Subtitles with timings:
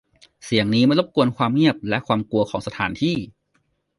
[0.43, 3.17] เสียงนี้ไม่รบกวนความเงียบและความกลัวของสถานที่